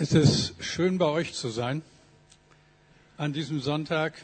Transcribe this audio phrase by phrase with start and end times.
[0.00, 1.82] Es ist schön bei euch zu sein
[3.16, 4.14] an diesem Sonntag.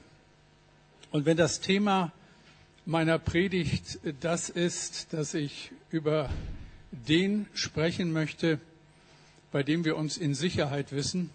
[1.10, 2.12] Und wenn das Thema
[2.87, 6.31] meiner Predigt das ist, dass ich über
[6.92, 8.60] den sprechen möchte,
[9.50, 11.31] bei dem wir uns in Sicherheit wissen,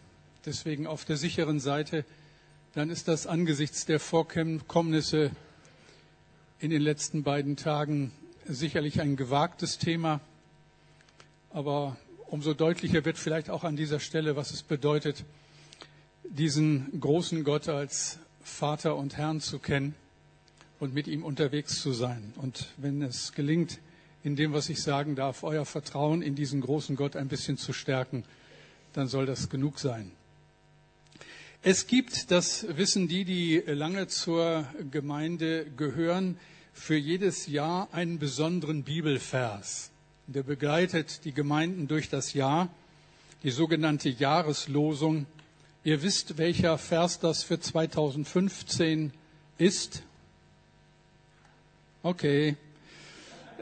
[0.46, 2.06] deswegen auf der sicheren Seite,
[2.76, 5.32] dann ist das angesichts der Vorkommnisse
[6.62, 8.14] in den letzten beiden Tagen
[8.48, 10.22] sicherlich ein gewagtes Thema.
[11.50, 11.98] Aber
[12.32, 15.26] umso deutlicher wird vielleicht auch an dieser Stelle, was es bedeutet,
[16.24, 19.96] diesen großen Gott als Vater und Herrn zu kennen
[20.80, 22.34] und mit ihm unterwegs zu sein.
[22.38, 23.80] Und wenn es gelingt,
[24.24, 27.74] in dem, was ich sagen darf, euer Vertrauen in diesen großen Gott ein bisschen zu
[27.74, 28.24] stärken,
[28.94, 30.12] dann soll das genug sein.
[31.62, 36.38] Es gibt, das wissen die, die lange zur Gemeinde gehören,
[36.74, 39.92] für jedes Jahr einen besonderen Bibelvers
[40.34, 42.70] der begleitet die Gemeinden durch das Jahr,
[43.42, 45.26] die sogenannte Jahreslosung.
[45.84, 49.12] Ihr wisst, welcher Vers das für 2015
[49.58, 50.04] ist?
[52.04, 52.58] Okay.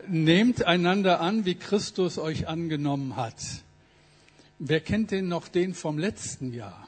[0.09, 3.41] Nehmt einander an, wie Christus euch angenommen hat.
[4.59, 6.87] Wer kennt denn noch den vom letzten Jahr?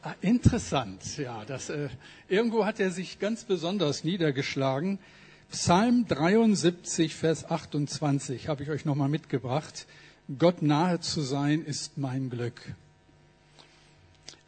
[0.00, 1.44] Ah, interessant, ja.
[1.44, 1.88] Das, äh,
[2.28, 4.98] irgendwo hat er sich ganz besonders niedergeschlagen.
[5.50, 9.86] Psalm 73, Vers 28 habe ich euch nochmal mitgebracht.
[10.38, 12.60] Gott nahe zu sein ist mein Glück.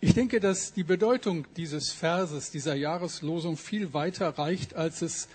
[0.03, 5.29] Ich denke, dass die Bedeutung dieses Verses, dieser Jahreslosung viel weiter reicht, als es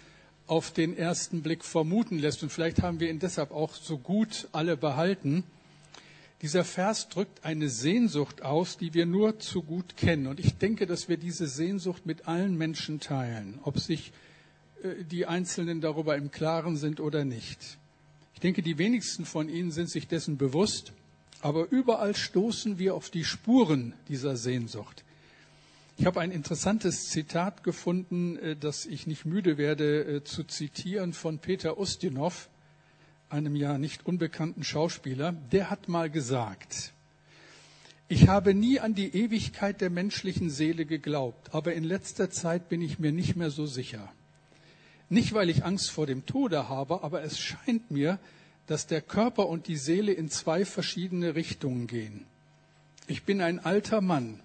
[0.45, 2.44] auf den ersten Blick vermuten lässt.
[2.44, 5.44] Und vielleicht haben wir ihn deshalb auch so gut alle behalten.
[6.44, 10.27] Dieser Vers drückt eine Sehnsucht aus, die wir nur zu gut kennen.
[10.27, 14.13] Und ich denke, dass wir diese Sehnsucht mit allen Menschen teilen, ob sich
[15.09, 17.78] die Einzelnen darüber im Klaren sind oder nicht.
[18.33, 20.94] Ich denke, die wenigsten von Ihnen sind sich dessen bewusst,
[21.41, 25.03] aber überall stoßen wir auf die Spuren dieser Sehnsucht.
[25.97, 31.13] Ich habe ein interessantes Zitat gefunden, äh, das ich nicht müde werde äh, zu zitieren
[31.13, 32.50] von Peter Ustinov,
[33.29, 35.31] einem ja nicht unbekannten Schauspieler.
[35.51, 36.94] Der hat mal gesagt,
[38.07, 42.81] ich habe nie an die Ewigkeit der menschlichen Seele geglaubt, aber in letzter Zeit bin
[42.81, 44.12] ich mir nicht mehr so sicher.
[45.09, 48.19] Nicht, weil ich Angst vor dem Tode habe, aber es scheint mir,
[48.67, 52.25] dass der Körper und die Seele in zwei verschiedene Richtungen gehen.
[53.07, 54.39] Ich bin ein alter Mann,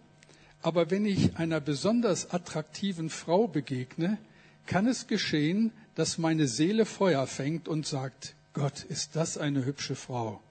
[0.61, 4.19] aber wenn ich einer besonders attraktiven Frau begegne,
[4.67, 9.95] kann es geschehen, dass meine Seele Feuer fängt und sagt, Gott, ist das eine hübsche
[9.95, 10.43] Frau.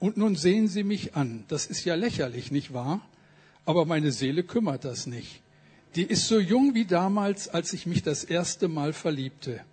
[0.00, 1.44] Und nun sehen Sie mich an.
[1.48, 3.00] Das ist ja lächerlich, nicht wahr?
[3.64, 5.42] Aber meine Seele kümmert das nicht
[5.98, 9.64] die ist so jung wie damals, als ich mich das erste Mal verliebte.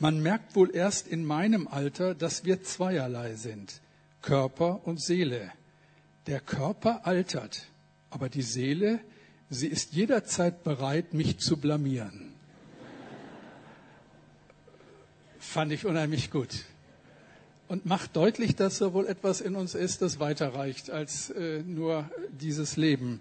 [0.00, 3.80] Man merkt wohl erst in meinem Alter, dass wir zweierlei sind,
[4.22, 5.52] Körper und Seele.
[6.26, 7.68] Der Körper altert,
[8.10, 8.98] aber die Seele,
[9.48, 12.32] sie ist jederzeit bereit, mich zu blamieren.
[15.38, 16.64] Fand ich unheimlich gut.
[17.68, 22.10] Und macht deutlich, dass da wohl etwas in uns ist, das weiterreicht als äh, nur
[22.32, 23.20] dieses Leben.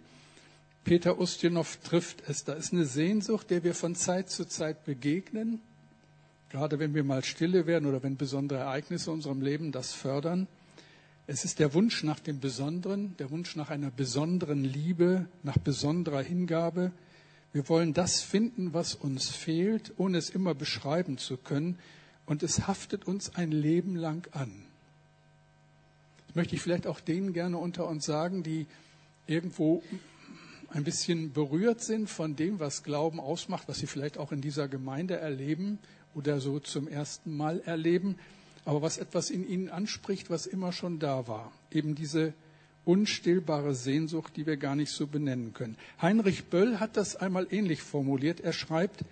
[0.86, 2.44] Peter Ustinow trifft es.
[2.44, 5.60] Da ist eine Sehnsucht, der wir von Zeit zu Zeit begegnen,
[6.50, 10.48] gerade wenn wir mal stille werden oder wenn besondere Ereignisse in unserem Leben das fördern.
[11.26, 16.22] Es ist der Wunsch nach dem Besonderen, der Wunsch nach einer besonderen Liebe, nach besonderer
[16.22, 16.92] Hingabe.
[17.52, 21.80] Wir wollen das finden, was uns fehlt, ohne es immer beschreiben zu können.
[22.28, 24.52] Und es haftet uns ein Leben lang an.
[26.28, 28.68] Das möchte ich vielleicht auch denen gerne unter uns sagen, die
[29.26, 29.82] irgendwo
[30.76, 34.68] ein bisschen berührt sind von dem, was Glauben ausmacht, was sie vielleicht auch in dieser
[34.68, 35.80] Gemeinde erleben
[36.14, 38.18] oder so zum ersten Mal erleben,
[38.66, 41.54] aber was etwas in ihnen anspricht, was immer schon da war.
[41.72, 42.34] Eben diese
[42.84, 45.78] unstillbare Sehnsucht, die wir gar nicht so benennen können.
[46.02, 48.42] Heinrich Böll hat das einmal ähnlich formuliert.
[48.42, 49.06] Er schreibt,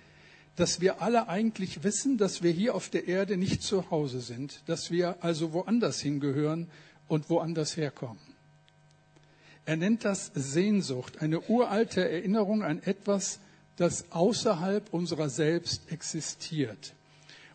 [0.58, 4.62] dass wir alle eigentlich wissen, dass wir hier auf der Erde nicht zu Hause sind,
[4.66, 6.68] dass wir also woanders hingehören
[7.08, 8.33] und woanders herkommen.
[9.66, 13.40] Er nennt das Sehnsucht, eine uralte Erinnerung an etwas,
[13.78, 16.94] das außerhalb unserer selbst existiert.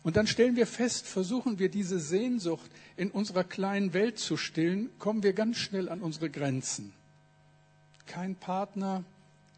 [0.01, 4.89] Und dann stellen wir fest, versuchen wir diese Sehnsucht in unserer kleinen Welt zu stillen,
[4.97, 6.93] kommen wir ganz schnell an unsere Grenzen.
[8.07, 9.03] Kein Partner,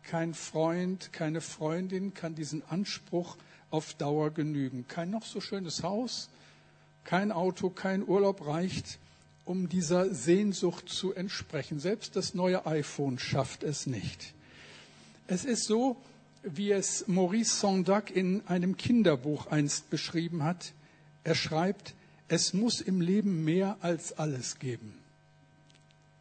[0.04, 3.38] kein Freund, keine Freundin kann diesen Anspruch
[3.70, 4.86] auf Dauer genügen.
[4.88, 6.30] Kein noch so schönes Haus,
[7.06, 9.00] kein Auto, kein Urlaub reicht
[9.52, 11.82] um dieser Sehnsucht zu entsprechen.
[11.82, 14.34] Selbst das neue iPhone schafft es nicht.
[15.28, 15.98] Es ist so,
[16.42, 20.72] wie es Maurice Sondac in einem Kinderbuch einst beschrieben hat.
[21.26, 21.96] Er schreibt,
[22.30, 24.94] es muss im Leben mehr als alles geben.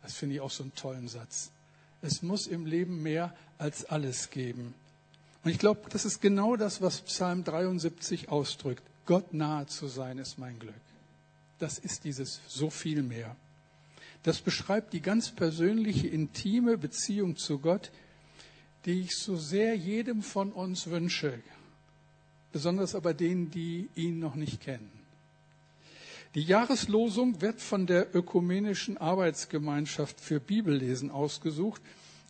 [0.02, 1.52] Das finde ich auch so einen tollen Satz.
[2.02, 4.74] Es muss im Leben mehr als alles geben.
[5.44, 8.82] Und ich glaube, das ist genau das, was Psalm 73 ausdrückt.
[9.06, 10.74] Gott nahe zu sein ist mein Glück.
[11.60, 13.36] Das ist dieses so viel mehr.
[14.22, 17.90] Das beschreibt die ganz persönliche, intime Beziehung zu Gott,
[18.84, 21.38] die ich so sehr jedem von uns wünsche,
[22.52, 24.90] besonders aber denen, die ihn noch nicht kennen.
[26.34, 31.82] Die Jahreslosung wird von der Ökumenischen Arbeitsgemeinschaft für Bibellesen ausgesucht,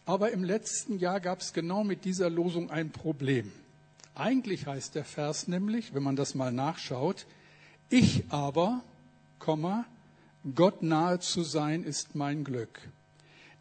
[0.06, 3.53] aber im letzten Jahr gab es genau mit dieser Losung ein Problem.
[4.15, 7.27] Eigentlich heißt der Vers nämlich, wenn man das mal nachschaut,
[7.91, 8.82] ich aber,
[10.55, 12.81] Gott nahe zu sein ist mein Glück.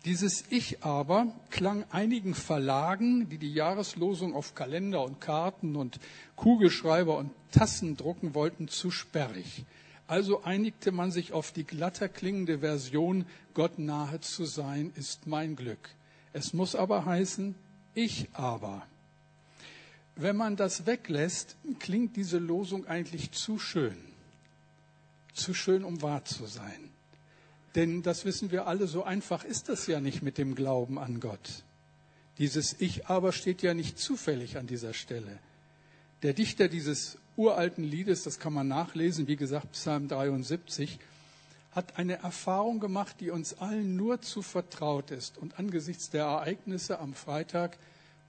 [0.06, 6.00] Dieses Ich aber klang einigen Verlagen, die die Jahreslosung auf Kalender und Karten und
[6.38, 9.66] Kugelschreiber und Tassen drucken wollten, zu sperrig.
[10.08, 15.56] Also einigte man sich auf die glatter klingende Version, Gott nahe zu sein ist mein
[15.56, 15.90] Glück.
[16.32, 17.56] Es muss aber heißen,
[17.94, 18.88] ich aber.
[20.16, 24.09] Wenn man das weglässt, klingt diese Losung eigentlich zu schön.
[25.40, 26.90] Zu schön, um wahr zu sein.
[27.76, 31.22] Denn das wissen wir alle, so einfach ist das ja nicht mit dem Glauben an
[31.22, 31.64] Gott.
[32.40, 35.40] Dieses Ich aber steht ja nicht zufällig an dieser Stelle.
[36.24, 41.00] Der Dichter dieses uralten Liedes, das kann man nachlesen, wie gesagt, Psalm 73,
[41.72, 47.00] hat eine Erfahrung gemacht, die uns allen nur zu vertraut ist und angesichts der Ereignisse
[47.00, 47.78] am Freitag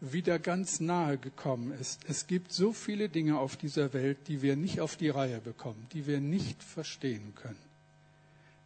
[0.00, 2.00] wieder ganz nahe gekommen ist.
[2.08, 5.86] Es gibt so viele Dinge auf dieser Welt, die wir nicht auf die Reihe bekommen,
[5.92, 7.58] die wir nicht verstehen können.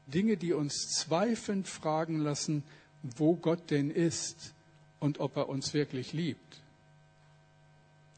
[0.07, 2.63] Dinge, die uns zweifelnd fragen lassen,
[3.03, 4.55] wo Gott denn ist
[5.01, 6.61] und ob er uns wirklich liebt.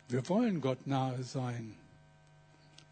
[0.09, 1.75] Wir wollen Gott nahe sein.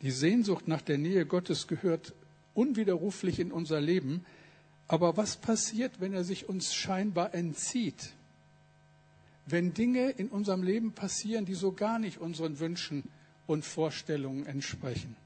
[0.03, 2.13] Die Sehnsucht nach der Nähe Gottes gehört
[2.55, 4.25] unwiderruflich in unser Leben.
[4.89, 8.13] Aber was passiert, wenn er sich uns scheinbar entzieht?
[9.47, 13.05] Wenn Dinge in unserem Leben passieren, die so gar nicht unseren Wünschen
[13.47, 15.17] und Vorstellungen entsprechen?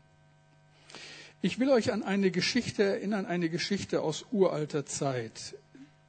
[1.41, 5.55] Ich will euch an eine Geschichte erinnern, eine Geschichte aus uralter Zeit,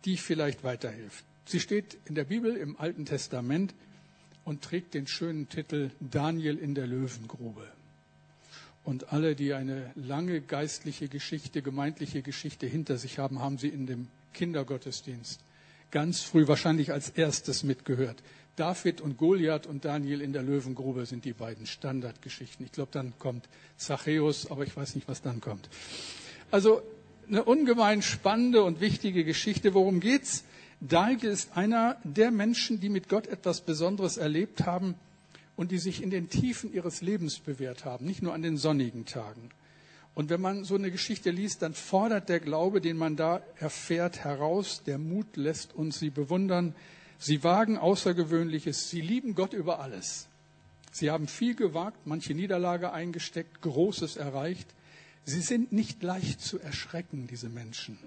[0.05, 1.23] die vielleicht weiterhilft.
[1.45, 3.75] Sie steht in der Bibel im Alten Testament
[4.43, 7.67] und trägt den schönen Titel Daniel in der Löwengrube.
[8.83, 13.85] Und alle, die eine lange geistliche Geschichte, gemeindliche Geschichte hinter sich haben, haben sie in
[13.85, 15.41] dem Kindergottesdienst
[15.91, 18.21] ganz früh wahrscheinlich als erstes mitgehört.
[18.55, 22.65] David und Goliath und Daniel in der Löwengrube sind die beiden Standardgeschichten.
[22.65, 23.47] Ich glaube, dann kommt
[23.77, 25.69] Zachäus, aber ich weiß nicht, was dann kommt.
[26.51, 26.81] Also
[27.27, 29.73] eine ungemein spannende und wichtige Geschichte.
[29.73, 30.43] Worum geht's?
[30.81, 34.95] Daniel ist einer der Menschen, die mit Gott etwas Besonderes erlebt haben
[35.55, 39.05] und die sich in den Tiefen ihres Lebens bewährt haben, nicht nur an den sonnigen
[39.05, 39.49] Tagen.
[40.19, 44.25] Und wenn man so eine Geschichte liest, dann fordert der Glaube, den man da erfährt,
[44.25, 44.83] heraus.
[44.85, 46.75] Der Mut lässt uns sie bewundern.
[47.17, 48.89] Sie wagen Außergewöhnliches.
[48.89, 50.27] Sie lieben Gott über alles.
[50.91, 54.67] Sie haben viel gewagt, manche Niederlage eingesteckt, Großes erreicht.
[55.23, 57.97] Sie sind nicht leicht zu erschrecken, diese Menschen.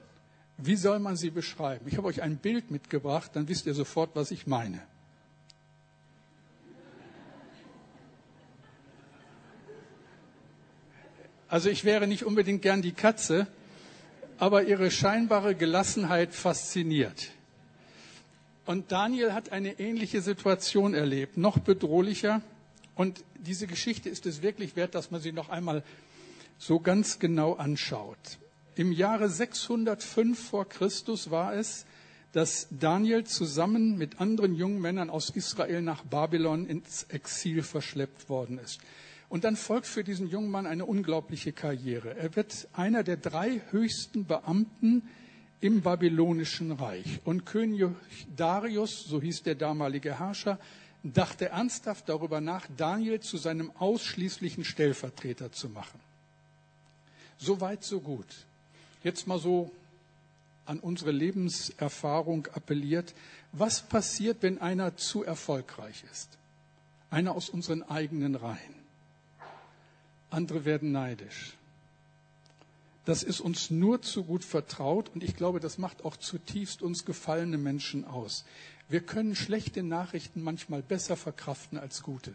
[0.58, 1.86] Wie soll man sie beschreiben?
[1.88, 4.82] Ich habe euch ein Bild mitgebracht, dann wisst ihr sofort, was ich meine.
[11.52, 13.46] Also ich wäre nicht unbedingt gern die Katze,
[14.38, 17.28] aber ihre scheinbare Gelassenheit fasziniert.
[18.64, 22.40] Und Daniel hat eine ähnliche Situation erlebt, noch bedrohlicher.
[22.94, 25.82] Und diese Geschichte ist es wirklich wert, dass man sie noch einmal
[26.56, 28.38] so ganz genau anschaut.
[28.74, 31.84] Im Jahre 605 vor Christus war es,
[32.32, 38.56] dass Daniel zusammen mit anderen jungen Männern aus Israel nach Babylon ins Exil verschleppt worden
[38.58, 38.80] ist.
[39.32, 42.14] Und dann folgt für diesen jungen Mann eine unglaubliche Karriere.
[42.18, 45.08] Er wird einer der drei höchsten Beamten
[45.62, 47.18] im babylonischen Reich.
[47.24, 47.88] Und König
[48.36, 50.58] Darius, so hieß der damalige Herrscher,
[51.02, 55.98] dachte ernsthaft darüber nach, Daniel zu seinem ausschließlichen Stellvertreter zu machen.
[57.38, 58.28] So weit, so gut.
[59.02, 59.72] Jetzt mal so
[60.66, 63.14] an unsere Lebenserfahrung appelliert.
[63.52, 66.28] Was passiert, wenn einer zu erfolgreich ist?
[67.08, 68.81] Einer aus unseren eigenen Reihen.
[70.32, 71.54] Andere werden neidisch.
[73.04, 77.04] Das ist uns nur zu gut vertraut und ich glaube, das macht auch zutiefst uns
[77.04, 78.44] gefallene Menschen aus.
[78.88, 82.32] Wir können schlechte Nachrichten manchmal besser verkraften als gute.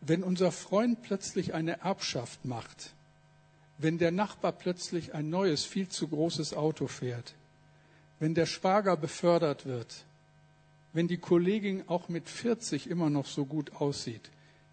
[0.00, 2.94] Wenn unser Freund plötzlich eine Erbschaft macht,
[3.78, 7.34] wenn der Nachbar plötzlich ein neues, viel zu großes Auto fährt,
[8.18, 10.04] wenn der Schwager befördert wird,
[10.94, 14.30] wenn die Kollegin auch mit 40 immer noch so gut aussieht,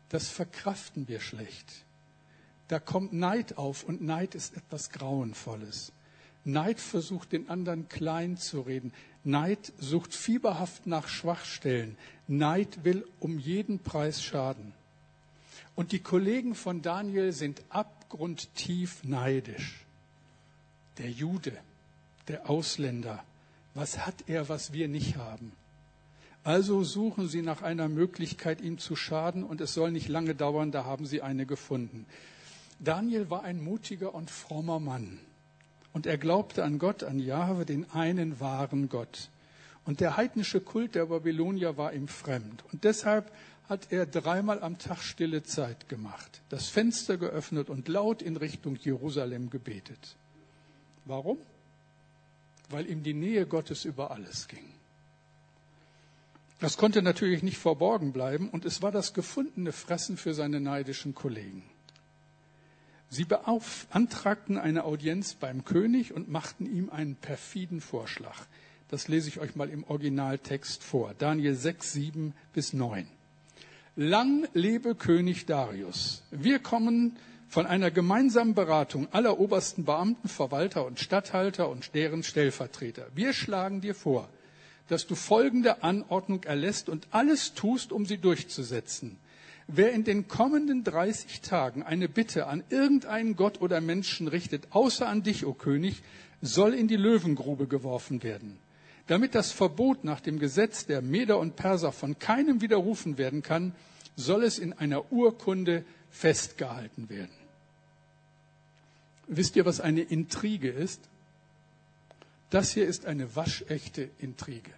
[0.10, 1.84] das verkraften wir schlecht
[2.74, 5.92] da kommt Neid auf und Neid ist etwas Grauenvolles.
[6.44, 8.92] Neid versucht, den anderen klein zu reden.
[9.24, 11.98] Neid sucht fieberhaft nach Schwachstellen.
[12.28, 14.74] Neid will um jeden Preis schaden.
[15.76, 19.86] Und die Kollegen von Daniel sind abgrundtief neidisch.
[20.98, 21.56] Der Jude,
[22.28, 23.24] der Ausländer,
[23.74, 25.52] was hat er, was wir nicht haben?
[26.44, 30.72] Also suchen sie nach einer Möglichkeit, ihm zu schaden, und es soll nicht lange dauern,
[30.72, 32.06] da haben sie eine gefunden.
[32.80, 35.20] Daniel war ein mutiger und frommer Mann.
[35.94, 39.30] Und er glaubte an Gott, an Jahwe, den einen wahren Gott.
[39.86, 42.64] Und der heidnische Kult der Babylonier war ihm fremd.
[42.72, 43.32] Und deshalb
[43.70, 48.76] hat er dreimal am Tag stille Zeit gemacht, das Fenster geöffnet und laut in Richtung
[48.76, 50.16] Jerusalem gebetet.
[51.06, 51.38] Warum?
[52.70, 54.73] Weil ihm die Nähe Gottes über alles ging.
[56.64, 61.14] Das konnte natürlich nicht verborgen bleiben und es war das gefundene Fressen für seine neidischen
[61.14, 61.62] Kollegen.
[63.10, 68.46] Sie beantragten eine Audienz beim König und machten ihm einen perfiden Vorschlag.
[68.88, 71.14] Das lese ich euch mal im Originaltext vor.
[71.18, 73.10] Daniel 6, 7 bis 9.
[73.98, 76.24] Lang lebe König Darius.
[76.32, 77.18] Wir kommen
[77.50, 83.08] von einer gemeinsamen Beratung aller obersten Beamten, Verwalter und Statthalter und deren Stellvertreter.
[83.14, 84.30] Wir schlagen dir vor,
[84.94, 89.18] dass du folgende Anordnung erlässt und alles tust, um sie durchzusetzen.
[89.66, 95.08] Wer in den kommenden 30 Tagen eine Bitte an irgendeinen Gott oder Menschen richtet, außer
[95.08, 96.04] an dich, o oh König,
[96.44, 98.60] soll in die Löwengrube geworfen werden.
[99.08, 103.74] Damit das Verbot nach dem Gesetz der Meder und Perser von keinem widerrufen werden kann,
[104.16, 107.34] soll es in einer Urkunde festgehalten werden.
[109.26, 111.02] Wisst ihr, was eine Intrige ist?
[112.52, 114.70] Das hier ist eine waschechte Intrige.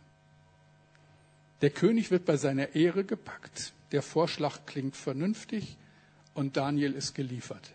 [1.61, 3.73] Der König wird bei seiner Ehre gepackt.
[3.91, 5.77] Der Vorschlag klingt vernünftig
[6.33, 7.71] und Daniel ist geliefert.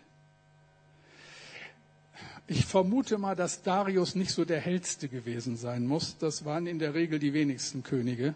[2.47, 6.17] Ich vermute mal, dass Darius nicht so der hellste gewesen sein muss.
[6.17, 8.35] Das waren in der Regel die wenigsten Könige.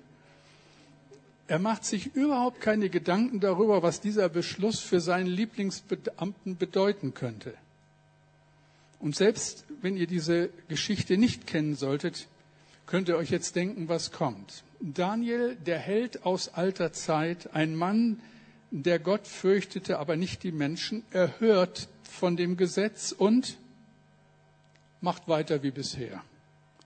[1.48, 7.54] Er macht sich überhaupt keine Gedanken darüber, was dieser Beschluss für seinen Lieblingsbeamten bedeuten könnte.
[9.00, 12.28] Und selbst wenn ihr diese Geschichte nicht kennen solltet,
[12.88, 14.64] könnt ihr euch jetzt denken, was kommt.
[14.80, 18.20] Daniel, der Held aus alter Zeit, ein Mann,
[18.72, 23.58] der Gott fürchtete, aber nicht die Menschen, er hört von dem Gesetz und
[25.02, 26.24] macht weiter wie bisher.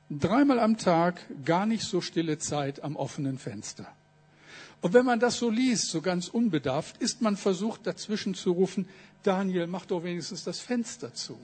[0.09, 3.87] Dreimal am Tag gar nicht so stille Zeit am offenen Fenster.
[4.81, 8.87] Und wenn man das so liest, so ganz unbedarft, ist man versucht dazwischen zu rufen,
[9.23, 11.37] Daniel, mach doch wenigstens das Fenster zu.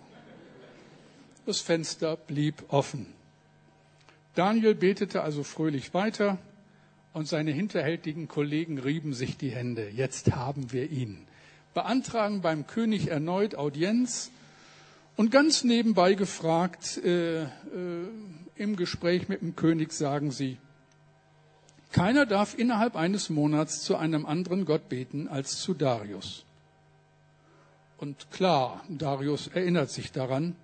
[1.46, 3.08] Das Fenster blieb offen.
[4.36, 6.38] Daniel betete also fröhlich weiter
[7.13, 9.89] und seine hinterhältigen Kollegen rieben sich die Hände.
[9.89, 11.25] Jetzt haben wir ihn.
[11.74, 14.32] Beantragen beim König erneut Audienz
[15.15, 17.48] und ganz nebenbei gefragt, äh, äh,
[18.56, 20.58] im Gespräch mit dem König sagen sie,
[21.92, 26.44] keiner darf innerhalb eines Monats zu einem anderen Gott beten als zu Darius.
[27.98, 30.56] Und klar, Darius erinnert sich daran,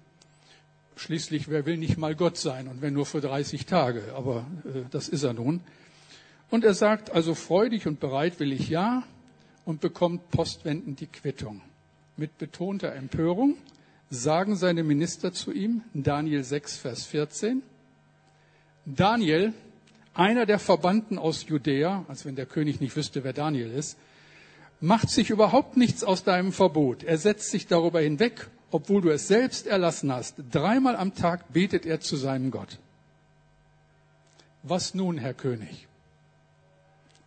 [1.01, 4.83] Schließlich, wer will nicht mal Gott sein und wenn nur für 30 Tage, aber äh,
[4.91, 5.61] das ist er nun.
[6.51, 9.01] Und er sagt, also freudig und bereit will ich ja
[9.65, 11.63] und bekommt postwendend die Quittung.
[12.17, 13.57] Mit betonter Empörung
[14.11, 17.63] sagen seine Minister zu ihm, Daniel 6, Vers 14,
[18.85, 19.53] Daniel,
[20.13, 23.97] einer der Verbannten aus Judäa, als wenn der König nicht wüsste, wer Daniel ist,
[24.81, 27.01] macht sich überhaupt nichts aus deinem Verbot.
[27.01, 30.35] Er setzt sich darüber hinweg obwohl du es selbst erlassen hast.
[30.51, 32.79] Dreimal am Tag betet er zu seinem Gott.
[34.63, 35.87] Was nun, Herr König?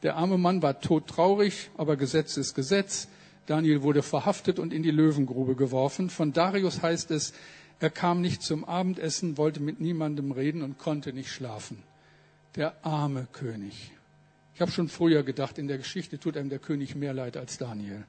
[0.02, 3.08] Der arme Mann war todtraurig, aber Gesetz ist Gesetz.
[3.46, 6.10] Daniel wurde verhaftet und in die Löwengrube geworfen.
[6.10, 7.32] Von Darius heißt es,
[7.80, 11.82] er kam nicht zum Abendessen, wollte mit niemandem reden und konnte nicht schlafen.
[12.56, 13.92] Der arme König.
[14.54, 17.58] Ich habe schon früher gedacht, in der Geschichte tut einem der König mehr leid als
[17.58, 18.04] Daniel.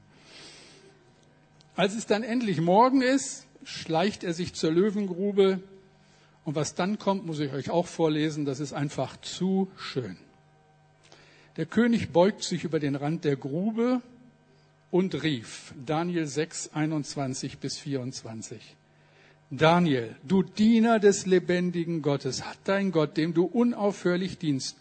[1.75, 5.60] Als es dann endlich morgen ist, schleicht er sich zur Löwengrube.
[6.46, 8.46] Und was dann kommt, muss ich euch auch vorlesen.
[8.46, 10.17] Das ist einfach zu schön.
[11.58, 14.01] Der König beugt sich über den Rand der Grube
[14.91, 18.75] und rief, Daniel 6, 21 bis 24.
[19.51, 24.77] Daniel, du Diener des lebendigen Gottes, hat dein Gott, dem du unaufhörlich dienst,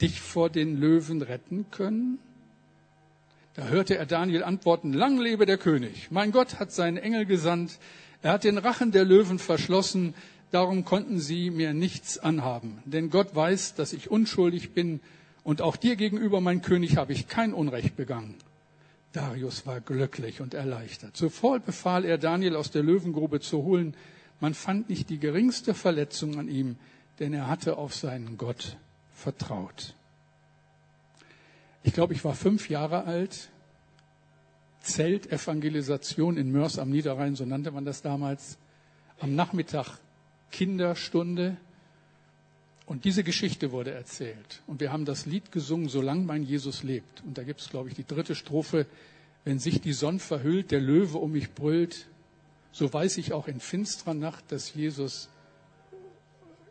[0.00, 2.18] dich vor den Löwen retten können?
[3.56, 6.10] Da hörte er Daniel antworten, lang lebe der König.
[6.10, 7.78] Mein Gott hat seinen Engel gesandt.
[8.20, 10.12] Er hat den Rachen der Löwen verschlossen.
[10.50, 12.82] Darum konnten sie mir nichts anhaben.
[12.84, 15.00] Denn Gott weiß, dass ich unschuldig bin.
[15.42, 18.34] Und auch dir gegenüber, mein König, habe ich kein Unrecht begangen.
[19.14, 21.16] Darius war glücklich und erleichtert.
[21.16, 23.94] Sofort befahl er, Daniel aus der Löwengrube zu holen.
[24.38, 26.76] Man fand nicht die geringste Verletzung an ihm,
[27.20, 28.76] denn er hatte auf seinen Gott
[29.14, 29.95] vertraut.
[31.86, 33.48] Ich glaube, ich war fünf Jahre alt.
[34.80, 38.58] Zeltevangelisation in Mörs am Niederrhein, so nannte man das damals.
[39.20, 39.98] Am Nachmittag
[40.50, 41.56] Kinderstunde.
[42.86, 44.62] Und diese Geschichte wurde erzählt.
[44.66, 47.22] Und wir haben das Lied gesungen, Solange mein Jesus lebt.
[47.24, 48.86] Und da gibt es, glaube ich, die dritte Strophe.
[49.44, 52.08] Wenn sich die Sonne verhüllt, der Löwe um mich brüllt,
[52.72, 55.28] so weiß ich auch in finsterer Nacht, dass Jesus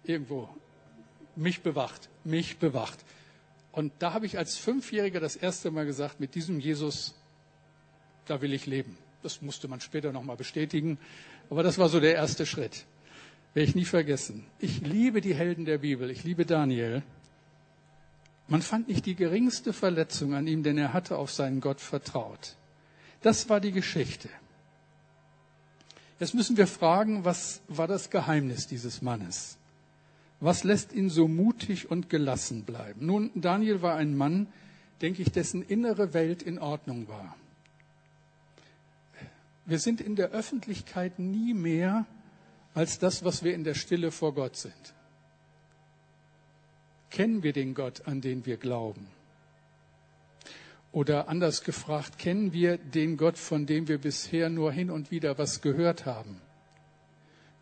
[0.04, 0.50] irgendwo
[1.38, 3.00] mich bewacht, mich bewacht.
[3.76, 7.14] Und da habe ich als Fünfjähriger das erste Mal gesagt, mit diesem Jesus,
[8.26, 8.98] da will ich leben.
[9.22, 10.98] Das musste man später nochmal bestätigen.
[11.50, 12.86] Aber das war so der erste Schritt.
[13.54, 14.46] Werde ich nie vergessen.
[14.60, 16.10] Ich liebe die Helden der Bibel.
[16.10, 17.04] Ich liebe Daniel.
[18.48, 22.56] Man fand nicht die geringste Verletzung an ihm, denn er hatte auf seinen Gott vertraut.
[23.24, 24.30] Das war die Geschichte.
[26.18, 29.58] Jetzt müssen wir fragen, was war das Geheimnis dieses Mannes?
[30.40, 33.06] Was lässt ihn so mutig und gelassen bleiben?
[33.06, 34.48] Nun, Daniel war ein Mann,
[35.02, 37.36] denke ich, dessen innere Welt in Ordnung war.
[39.66, 42.06] Wir sind in der Öffentlichkeit nie mehr
[42.74, 44.94] als das, was wir in der Stille vor Gott sind.
[47.10, 49.08] Kennen wir den Gott, an den wir glauben?
[50.92, 55.38] Oder anders gefragt, kennen wir den Gott, von dem wir bisher nur hin und wieder
[55.38, 56.42] was gehört haben?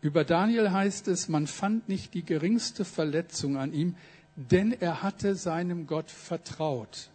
[0.04, 3.96] Über Daniel heißt es, man fand nicht die geringste Verletzung an ihm,
[4.36, 7.08] denn er hatte seinem Gott vertraut.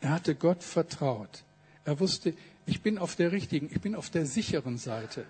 [0.00, 1.44] Er hatte Gott vertraut.
[1.84, 2.32] Er wusste,
[2.64, 5.26] ich bin auf der richtigen, ich bin auf der sicheren Seite.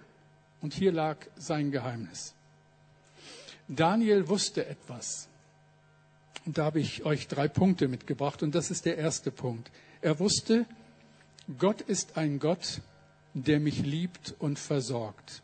[0.60, 2.34] Und hier lag sein Geheimnis.
[3.66, 5.28] Daniel wusste etwas.
[6.46, 8.44] Und da habe ich euch drei Punkte mitgebracht.
[8.44, 9.72] Und das ist der erste Punkt.
[10.02, 10.66] Er wusste,
[11.58, 12.80] Gott ist ein Gott,
[13.34, 15.42] der mich liebt und versorgt.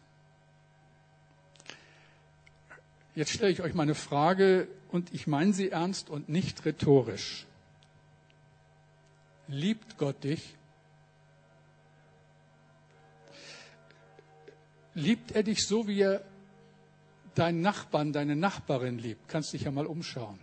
[3.14, 7.46] Jetzt stelle ich euch mal eine Frage und ich meine sie ernst und nicht rhetorisch.
[9.46, 10.54] Liebt Gott dich?
[14.94, 16.24] Liebt er dich so, wie er
[17.34, 19.28] deinen Nachbarn, deine Nachbarin liebt?
[19.28, 20.38] Kannst dich ja mal umschauen.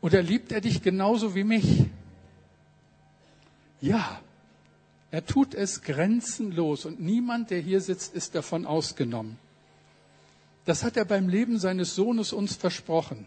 [0.00, 1.86] Oder liebt er dich genauso wie mich?
[3.80, 4.20] Ja,
[5.10, 9.38] er tut es grenzenlos und niemand, der hier sitzt, ist davon ausgenommen.
[10.66, 13.26] Das hat er beim Leben seines Sohnes uns versprochen.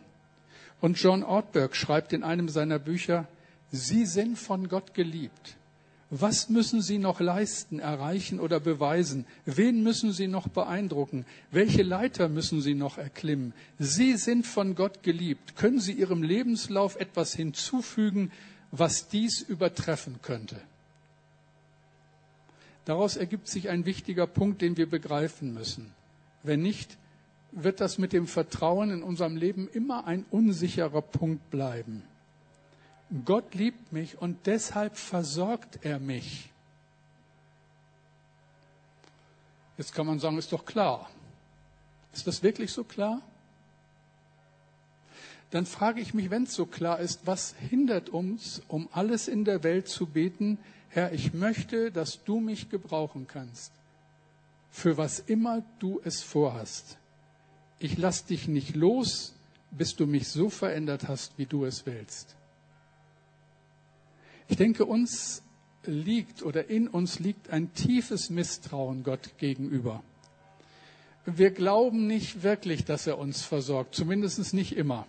[0.81, 3.27] Und John Ortberg schreibt in einem seiner Bücher,
[3.71, 5.55] Sie sind von Gott geliebt.
[6.11, 9.25] Was müssen Sie noch leisten, erreichen oder beweisen?
[9.45, 11.25] Wen müssen Sie noch beeindrucken?
[11.51, 13.53] Welche Leiter müssen Sie noch erklimmen?
[13.77, 15.55] Sie sind von Gott geliebt.
[15.55, 18.31] Können Sie Ihrem Lebenslauf etwas hinzufügen,
[18.71, 20.59] was dies übertreffen könnte?
[22.85, 25.93] Daraus ergibt sich ein wichtiger Punkt, den wir begreifen müssen.
[26.41, 26.97] Wenn nicht,
[27.51, 32.03] wird das mit dem Vertrauen in unserem Leben immer ein unsicherer Punkt bleiben.
[33.25, 36.51] Gott liebt mich und deshalb versorgt er mich.
[39.77, 41.09] Jetzt kann man sagen, ist doch klar.
[42.13, 43.21] Ist das wirklich so klar?
[45.51, 49.45] Dann frage ich mich, wenn es so klar ist, was hindert uns, um alles in
[49.45, 50.59] der Welt zu beten,
[50.89, 53.71] Herr, ich möchte, dass du mich gebrauchen kannst,
[54.69, 56.99] für was immer du es vorhast
[57.79, 59.33] ich lass dich nicht los,
[59.71, 62.35] bis du mich so verändert hast, wie du es willst.
[64.47, 65.43] Ich denke, uns
[65.85, 70.03] liegt oder in uns liegt ein tiefes Misstrauen Gott gegenüber.
[71.25, 75.05] Wir glauben nicht wirklich, dass er uns versorgt, zumindest nicht immer.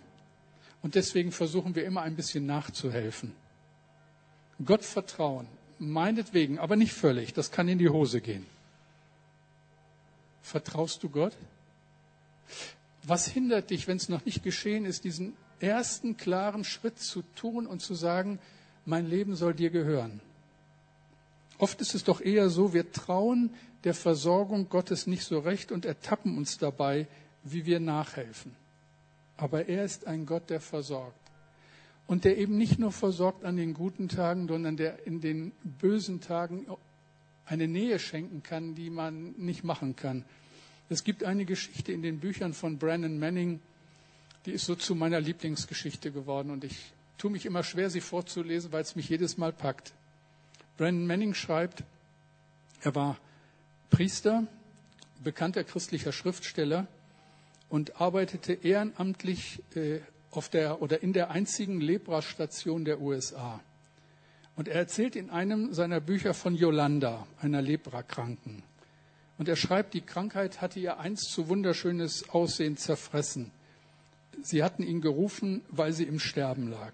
[0.81, 3.33] Und deswegen versuchen wir immer ein bisschen nachzuhelfen.
[4.63, 5.47] Gott vertrauen,
[5.79, 8.45] meinetwegen, aber nicht völlig, das kann in die Hose gehen.
[10.41, 11.33] Vertraust du Gott?
[13.03, 17.67] Was hindert dich, wenn es noch nicht geschehen ist, diesen ersten klaren Schritt zu tun
[17.67, 18.39] und zu sagen,
[18.85, 20.21] mein Leben soll dir gehören?
[21.57, 23.51] Oft ist es doch eher so, wir trauen
[23.83, 27.07] der Versorgung Gottes nicht so recht und ertappen uns dabei,
[27.43, 28.55] wie wir nachhelfen.
[29.37, 31.17] Aber er ist ein Gott, der versorgt.
[32.07, 36.21] Und der eben nicht nur versorgt an den guten Tagen, sondern der in den bösen
[36.21, 36.67] Tagen
[37.45, 40.25] eine Nähe schenken kann, die man nicht machen kann.
[40.91, 43.61] Es gibt eine Geschichte in den Büchern von Brandon Manning,
[44.45, 48.73] die ist so zu meiner Lieblingsgeschichte geworden und ich tue mich immer schwer, sie vorzulesen,
[48.73, 49.93] weil es mich jedes Mal packt.
[50.75, 51.85] Brandon Manning schreibt,
[52.81, 53.17] er war
[53.89, 54.45] Priester,
[55.23, 56.87] bekannter christlicher Schriftsteller
[57.69, 63.61] und arbeitete ehrenamtlich äh, auf der oder in der einzigen Lepra-Station der USA.
[64.57, 68.63] Und er erzählt in einem seiner Bücher von Yolanda, einer Leprakranken.
[69.41, 73.49] Und er schreibt, die Krankheit hatte ihr einst zu wunderschönes Aussehen zerfressen.
[74.43, 76.93] Sie hatten ihn gerufen, weil sie im Sterben lag.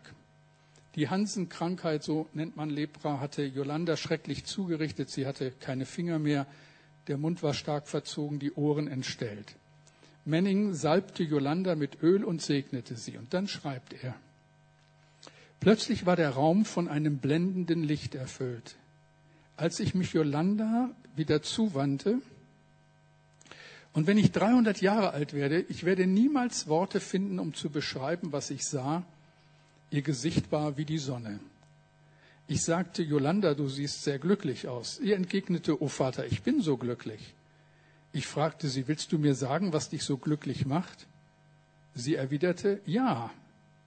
[0.96, 5.10] Die Hansenkrankheit, so nennt man Lepra, hatte Yolanda schrecklich zugerichtet.
[5.10, 6.48] Sie hatte keine Finger mehr,
[7.08, 9.58] der Mund war stark verzogen, die Ohren entstellt.
[10.24, 13.18] Manning salbte Yolanda mit Öl und segnete sie.
[13.18, 14.16] Und dann schreibt er,
[15.60, 18.78] Plötzlich war der Raum von einem blendenden Licht erfüllt.
[19.58, 22.22] Als ich mich Yolanda wieder zuwandte,
[23.98, 28.32] und wenn ich 300 Jahre alt werde, ich werde niemals Worte finden, um zu beschreiben,
[28.32, 29.04] was ich sah.
[29.90, 31.40] Ihr Gesicht war wie die Sonne.
[32.48, 35.00] Ich sagte, Yolanda, du siehst sehr glücklich aus.
[35.00, 37.34] Ihr entgegnete, oh Vater, ich bin so glücklich.
[38.14, 41.08] Ich fragte sie, willst du mir sagen, was dich so glücklich macht?
[41.96, 43.32] Sie erwiderte, ja,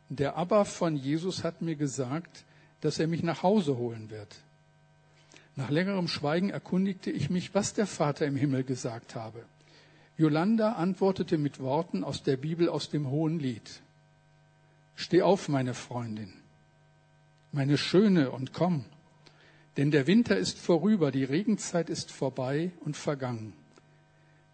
[0.09, 2.43] der Abba von Jesus hat mir gesagt,
[2.81, 4.39] dass er mich nach Hause holen wird.
[5.55, 9.45] Nach längerem Schweigen erkundigte ich mich, was der Vater im Himmel gesagt habe.
[10.21, 13.81] Yolanda antwortete mit Worten aus der Bibel aus dem Hohen Lied.
[14.95, 16.31] Steh auf, meine Freundin,
[17.53, 18.85] meine Schöne, und komm,
[19.79, 23.55] denn der Winter ist vorüber, die Regenzeit ist vorbei und vergangen.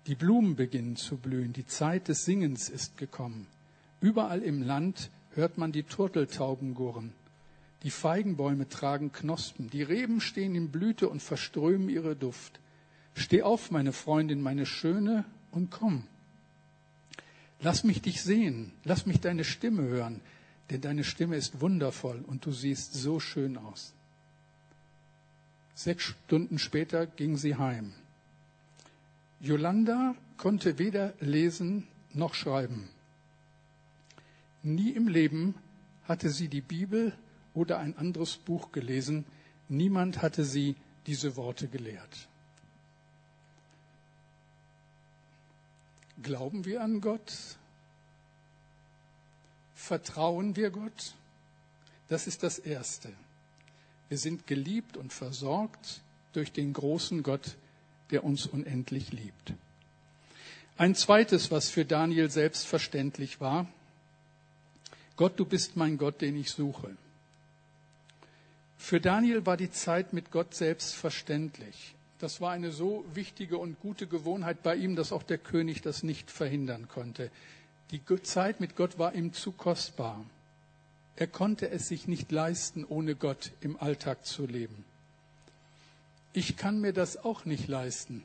[0.07, 3.49] Die Blumen beginnen zu blühen, die Zeit des Singens ist gekommen.
[4.01, 7.13] Überall im Land hört man die Turteltauben gurren.
[7.83, 12.61] Die Feigenbäume tragen Knospen, die Reben stehen in Blüte und verströmen ihre Duft.
[13.15, 15.25] Steh auf, meine Freundin, meine Schöne,
[15.57, 16.05] und komm.
[17.61, 20.21] Lass mich dich sehen, lass mich deine Stimme hören,
[20.71, 23.95] denn deine Stimme ist wundervoll und du siehst so schön aus.
[25.75, 27.95] Sechs Stunden später ging sie heim.
[29.41, 32.89] Yolanda konnte weder lesen noch schreiben.
[34.63, 35.55] Nie im Leben
[36.05, 37.13] hatte sie die Bibel
[37.55, 39.25] oder ein anderes Buch gelesen.
[39.69, 42.29] Niemand hatte sie diese Worte gelehrt.
[46.23, 47.33] Glauben wir an Gott?
[49.75, 51.15] Vertrauen wir Gott?
[52.09, 53.13] Das ist das Erste.
[54.09, 56.01] Wir sind geliebt und versorgt
[56.33, 57.57] durch den großen Gott,
[58.11, 59.53] der uns unendlich liebt.
[60.79, 63.67] Ein zweites, was für Daniel selbstverständlich war,
[65.17, 66.95] Gott, du bist mein Gott, den ich suche.
[68.77, 71.96] Für Daniel war die Zeit mit Gott selbstverständlich.
[72.19, 76.03] Das war eine so wichtige und gute Gewohnheit bei ihm, dass auch der König das
[76.03, 77.31] nicht verhindern konnte.
[77.91, 80.25] Die Zeit mit Gott war ihm zu kostbar.
[81.17, 84.85] Er konnte es sich nicht leisten, ohne Gott im Alltag zu leben.
[86.33, 88.23] Ich kann mir das auch nicht leisten.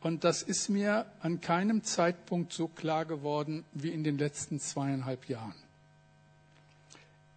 [0.00, 5.28] Und das ist mir an keinem Zeitpunkt so klar geworden wie in den letzten zweieinhalb
[5.28, 5.65] Jahren.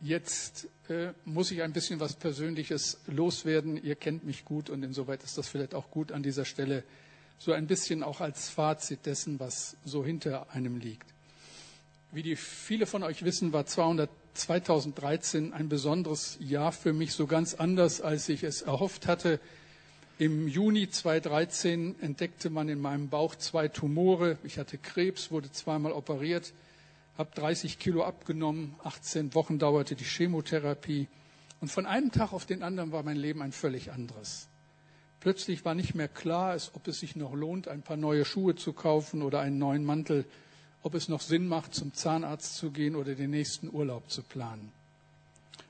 [0.02, 3.82] Jetzt äh, muss ich ein bisschen was Persönliches loswerden.
[3.84, 6.84] Ihr kennt mich gut und insoweit ist das vielleicht auch gut an dieser Stelle
[7.38, 11.08] so ein bisschen auch als Fazit dessen, was so hinter einem liegt.
[12.12, 17.28] Wie die viele von euch wissen, war 200, 2013 ein besonderes Jahr für mich, so
[17.28, 19.40] ganz anders, als ich es erhofft hatte.
[20.18, 24.38] Im Juni 2013 entdeckte man in meinem Bauch zwei Tumore.
[24.44, 26.54] Ich hatte Krebs, wurde zweimal operiert
[27.20, 31.10] habe 30 Kilo abgenommen, 18 Wochen dauerte die Chemotherapie
[31.60, 34.48] und von einem Tag auf den anderen war mein Leben ein völlig anderes.
[35.20, 38.72] Plötzlich war nicht mehr klar, ob es sich noch lohnt, ein paar neue Schuhe zu
[38.72, 40.24] kaufen oder einen neuen Mantel,
[40.82, 44.72] ob es noch Sinn macht, zum Zahnarzt zu gehen oder den nächsten Urlaub zu planen.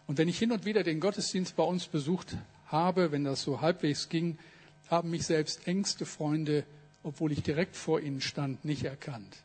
[0.05, 3.59] Und wenn ich hin und wieder den Gottesdienst bei uns besucht habe, wenn das so
[3.59, 4.37] halbwegs ging,
[4.87, 6.63] haben mich selbst engste Freunde,
[7.01, 9.35] obwohl ich direkt vor ihnen stand, nicht erkannt.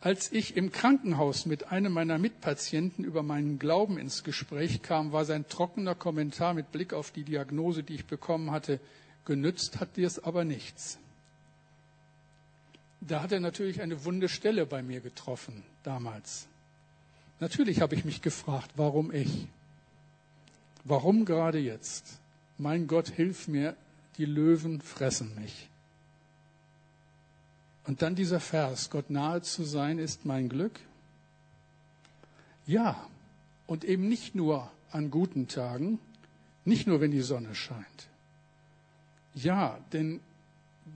[0.00, 5.24] Als ich im Krankenhaus mit einem meiner Mitpatienten über meinen Glauben ins Gespräch kam, war
[5.24, 8.78] sein trockener Kommentar mit Blick auf die Diagnose, die ich bekommen hatte,
[9.24, 10.98] genützt hat dir es aber nichts.
[13.00, 16.46] Da hat er natürlich eine wunde Stelle bei mir getroffen damals.
[17.40, 19.46] Natürlich habe ich mich gefragt, warum ich?
[20.84, 22.20] Warum gerade jetzt?
[22.58, 23.76] Mein Gott, hilf mir,
[24.18, 25.68] die Löwen fressen mich.
[27.86, 30.80] Und dann dieser Vers, Gott nahe zu sein ist mein Glück.
[32.66, 33.08] Ja,
[33.66, 35.98] und eben nicht nur an guten Tagen,
[36.64, 38.08] nicht nur wenn die Sonne scheint.
[39.34, 40.20] Ja, denn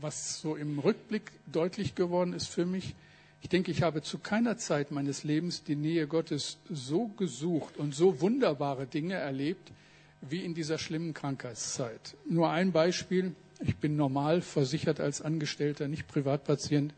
[0.00, 2.94] was so im Rückblick deutlich geworden ist für mich,
[3.42, 7.94] ich denke, ich habe zu keiner Zeit meines Lebens die Nähe Gottes so gesucht und
[7.94, 9.72] so wunderbare Dinge erlebt
[10.20, 12.16] wie in dieser schlimmen Krankheitszeit.
[12.29, 13.35] Nur ein Beispiel.
[13.61, 16.94] Ich bin normal versichert als Angestellter, nicht Privatpatient.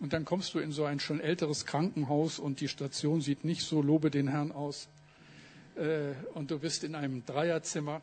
[0.00, 3.62] Und dann kommst du in so ein schon älteres Krankenhaus und die Station sieht nicht
[3.62, 4.88] so, lobe den Herrn aus.
[5.76, 8.02] Äh, und du bist in einem Dreierzimmer.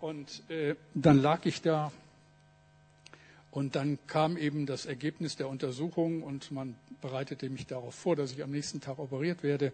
[0.00, 1.92] Und äh, dann lag ich da
[3.50, 8.32] und dann kam eben das Ergebnis der Untersuchung und man bereitete mich darauf vor, dass
[8.32, 9.72] ich am nächsten Tag operiert werde.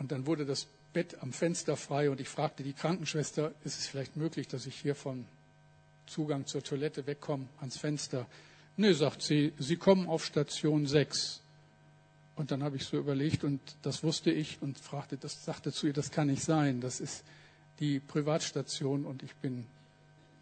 [0.00, 3.86] Und dann wurde das Bett am Fenster frei und ich fragte die Krankenschwester, ist es
[3.86, 5.26] vielleicht möglich, dass ich hier von
[6.06, 8.26] Zugang zur Toilette wegkomme ans Fenster?
[8.76, 11.40] Nee, sagt sie, Sie kommen auf Station 6.
[12.36, 15.88] Und dann habe ich so überlegt und das wusste ich und fragte, das sagte zu
[15.88, 16.80] ihr, das kann nicht sein.
[16.80, 17.24] Das ist
[17.80, 19.66] die Privatstation und ich bin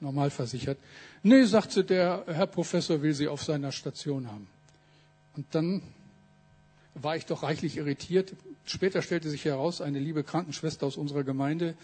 [0.00, 0.78] normal versichert.
[1.22, 4.46] Nee, sagte der Herr Professor, will Sie auf seiner Station haben.
[5.36, 5.82] Und dann
[7.02, 8.34] war ich doch reichlich irritiert.
[8.64, 11.74] Später stellte sich heraus, eine liebe Krankenschwester aus unserer Gemeinde,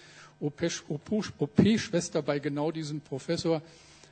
[0.40, 3.62] OP-Schwester bei genau diesem Professor,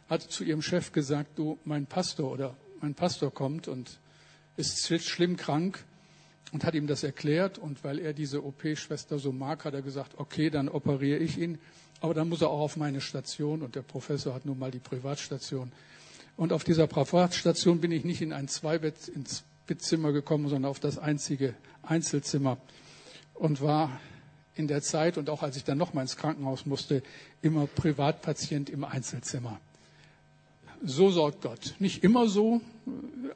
[0.09, 3.99] hatte zu ihrem Chef gesagt, du, mein Pastor oder mein Pastor kommt und
[4.57, 5.85] ist schlimm krank
[6.53, 7.59] und hat ihm das erklärt.
[7.59, 11.59] Und weil er diese OP-Schwester so mag, hat er gesagt, okay, dann operiere ich ihn.
[12.01, 14.79] Aber dann muss er auch auf meine Station und der Professor hat nun mal die
[14.79, 15.73] Privatstation.
[16.37, 20.81] Und auf dieser Privatstation bin ich nicht in ein Zweibett ins Bettzimmer gekommen, sondern auf
[20.81, 22.59] das einzige Einzelzimmer
[23.35, 24.01] und war
[24.55, 27.03] in der Zeit und auch als ich dann noch mal ins Krankenhaus musste,
[27.43, 29.61] immer Privatpatient im Einzelzimmer.
[30.83, 31.75] So sorgt Gott.
[31.79, 32.61] Nicht immer so,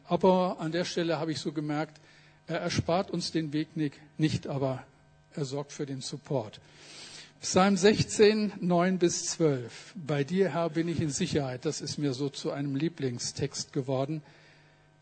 [0.04, 2.00] aber an der Stelle habe ich so gemerkt,
[2.46, 3.68] er erspart uns den Weg
[4.18, 4.84] nicht, aber
[5.34, 6.60] er sorgt für den Support.
[7.40, 9.94] Psalm 16, 9 bis 12.
[9.94, 11.66] Bei dir, Herr, bin ich in Sicherheit.
[11.66, 14.22] Das ist mir so zu einem Lieblingstext geworden.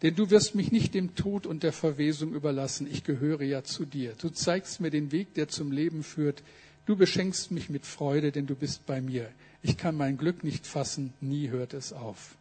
[0.02, 2.88] Denn du wirst mich nicht dem Tod und der Verwesung überlassen.
[2.90, 4.14] Ich gehöre ja zu dir.
[4.20, 6.42] Du zeigst mir den Weg, der zum Leben führt.
[6.86, 9.30] Du beschenkst mich mit Freude, denn du bist bei mir.
[9.62, 11.12] Ich kann mein Glück nicht fassen.
[11.20, 12.34] Nie hört es auf.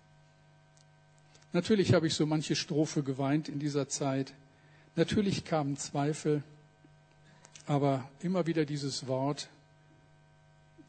[1.53, 4.33] Natürlich habe ich so manche Strophe geweint in dieser Zeit.
[4.95, 6.41] Natürlich kamen Zweifel.
[7.67, 9.49] Aber immer wieder dieses Wort,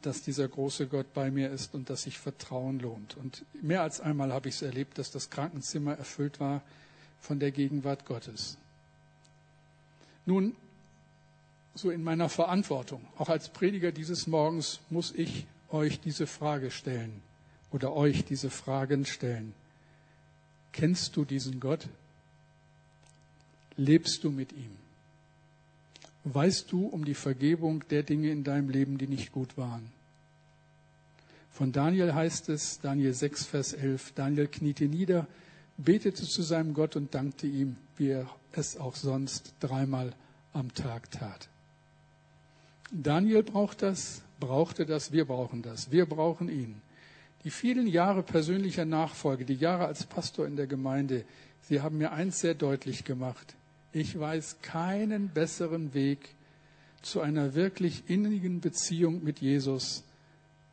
[0.05, 3.17] dass dieser große Gott bei mir ist und dass sich Vertrauen lohnt.
[3.17, 6.61] Und mehr als einmal habe ich es erlebt, dass das Krankenzimmer erfüllt war
[7.19, 8.57] von der Gegenwart Gottes.
[10.25, 10.55] Nun,
[11.75, 17.21] so in meiner Verantwortung, auch als Prediger dieses Morgens, muss ich euch diese Frage stellen
[17.71, 19.53] oder euch diese Fragen stellen.
[20.71, 21.87] Kennst du diesen Gott?
[23.75, 24.82] Lebst du mit ihm?
[26.25, 29.91] Weißt du um die Vergebung der Dinge in deinem Leben, die nicht gut waren.
[31.51, 35.27] Von Daniel heißt es, Daniel 6, Vers 11, Daniel kniete nieder,
[35.77, 40.13] betete zu seinem Gott und dankte ihm, wie er es auch sonst dreimal
[40.53, 41.49] am Tag tat.
[42.91, 46.81] Daniel braucht das, brauchte das, wir brauchen das, wir brauchen ihn.
[47.43, 51.25] Die vielen Jahre persönlicher Nachfolge, die Jahre als Pastor in der Gemeinde,
[51.63, 53.55] sie haben mir eins sehr deutlich gemacht.
[53.95, 56.33] Ich weiß keinen besseren Weg
[57.03, 60.03] zu einer wirklich innigen Beziehung mit Jesus,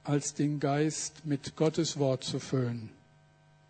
[0.04, 2.88] als den Geist mit Gottes Wort zu füllen.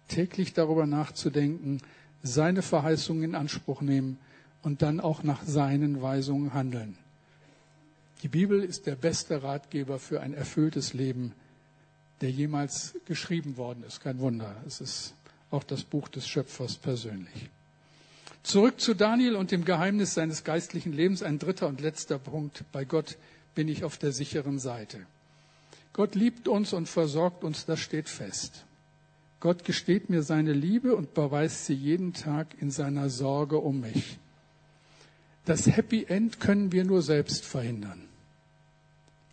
[0.07, 1.81] Täglich darüber nachzudenken,
[2.23, 4.19] seine Verheißungen in Anspruch nehmen
[4.63, 6.97] und dann auch nach seinen Weisungen handeln.
[8.23, 11.33] Die Bibel ist der beste Ratgeber für ein erfülltes Leben,
[12.21, 14.01] der jemals geschrieben worden ist.
[14.01, 14.55] Kein Wunder.
[14.65, 15.15] Es ist
[15.51, 17.51] auch das Buch des Schöpfers persönlich.
[18.43, 21.23] Zurück zu Daniel und dem Geheimnis seines geistlichen Lebens.
[21.23, 22.65] Ein dritter und letzter Punkt.
[22.73, 23.17] Bei Gott
[23.55, 24.99] bin ich auf der sicheren Seite.
[25.93, 28.65] Gott liebt uns und versorgt uns, das steht fest.
[29.41, 34.19] Gott gesteht mir seine Liebe und beweist sie jeden Tag in seiner Sorge um mich.
[35.45, 38.09] Das Happy End können wir nur selbst verhindern.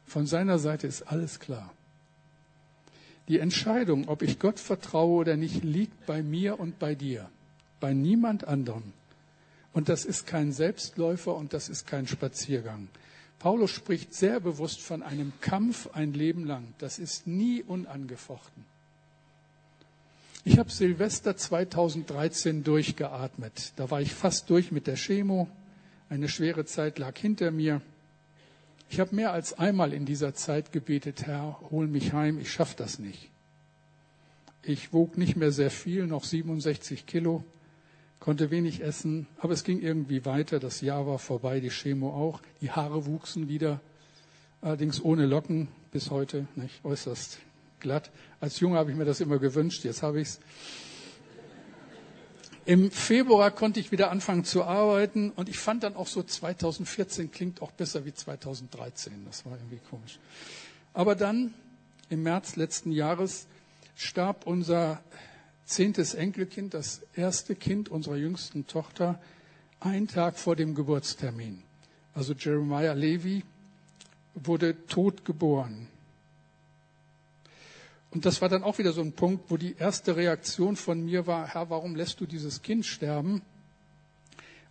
[0.05, 1.73] Von seiner Seite ist alles klar.
[3.27, 7.29] Die Entscheidung, ob ich Gott vertraue oder nicht, liegt bei mir und bei dir
[7.79, 8.93] bei niemand anderem.
[9.77, 12.87] Und das ist kein Selbstläufer und das ist kein Spaziergang.
[13.37, 16.73] Paulus spricht sehr bewusst von einem Kampf ein Leben lang.
[16.79, 18.65] Das ist nie unangefochten.
[20.45, 23.73] Ich habe Silvester 2013 durchgeatmet.
[23.75, 25.47] Da war ich fast durch mit der Chemo.
[26.09, 27.83] Eine schwere Zeit lag hinter mir.
[28.89, 32.73] Ich habe mehr als einmal in dieser Zeit gebetet, Herr, hol mich heim, ich schaffe
[32.77, 33.29] das nicht.
[34.63, 37.43] Ich wog nicht mehr sehr viel, noch 67 Kilo
[38.19, 40.59] konnte wenig essen, aber es ging irgendwie weiter.
[40.59, 42.41] Das Jahr war vorbei, die Chemo auch.
[42.61, 43.79] Die Haare wuchsen wieder,
[44.61, 47.39] allerdings ohne Locken bis heute, nicht äußerst
[47.79, 48.11] glatt.
[48.39, 50.39] Als Junge habe ich mir das immer gewünscht, jetzt habe ich es.
[52.65, 57.31] Im Februar konnte ich wieder anfangen zu arbeiten und ich fand dann auch so 2014
[57.31, 59.13] klingt auch besser wie 2013.
[59.25, 60.19] Das war irgendwie komisch.
[60.93, 61.53] Aber dann
[62.09, 63.47] im März letzten Jahres
[63.95, 65.01] starb unser
[65.67, 69.19] zehntes Enkelkind, das erste Kind unserer jüngsten Tochter,
[69.79, 71.61] ein Tag vor dem Geburtstermin.
[72.15, 73.43] Also Jeremiah Levy
[74.33, 75.87] wurde tot geboren.
[78.11, 81.27] Und das war dann auch wieder so ein Punkt, wo die erste Reaktion von mir
[81.27, 83.41] war, Herr, warum lässt du dieses Kind sterben,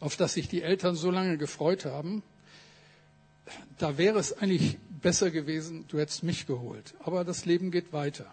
[0.01, 2.23] auf das sich die Eltern so lange gefreut haben?
[3.79, 6.95] Da wäre es eigentlich besser gewesen, du hättest mich geholt.
[7.01, 8.27] Aber das Leben geht weiter.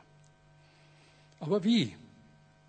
[1.40, 1.96] Aber wie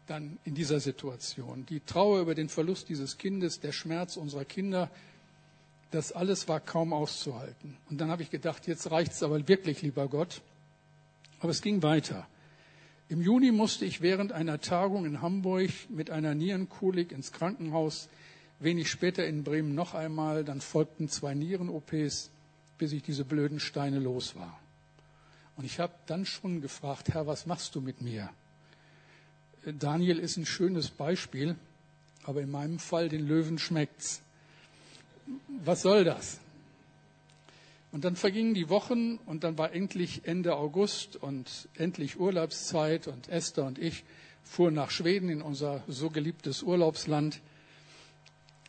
[0.07, 1.67] dann in dieser Situation?
[1.67, 4.91] Die Trauer über den Verlust dieses Kindes, der Schmerz unserer Kinder,
[5.91, 7.77] das alles war kaum auszuhalten.
[7.89, 10.43] Und dann habe ich gedacht, jetzt reicht es aber wirklich, lieber Gott.
[11.41, 12.27] Aber es ging weiter.
[13.09, 18.09] Im Juni musste ich während einer Tagung in Hamburg mit einer Nierenkolik ins Krankenhaus,
[18.61, 22.31] wenig später in Bremen noch einmal, dann folgten zwei Nieren-OPs,
[22.79, 24.59] bis ich diese blöden Steine los war.
[25.57, 28.31] Und ich habe dann schon gefragt, Herr, was machst du mit mir?
[29.73, 31.57] Daniel ist ein schönes Beispiel,
[32.25, 34.23] aber in meinem Fall den Löwen schmeckt's.
[35.65, 36.39] Was soll das?
[37.93, 43.29] Und dann vergingen die Wochen und dann war endlich Ende August und endlich Urlaubszeit und
[43.29, 44.05] Esther und ich
[44.43, 47.41] fuhren nach Schweden in unser so geliebtes Urlaubsland